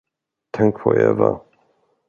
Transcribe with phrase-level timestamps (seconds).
[0.51, 1.39] Tänk på Eva.